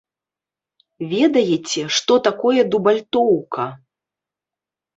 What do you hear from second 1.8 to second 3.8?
што такое дубальтоўка?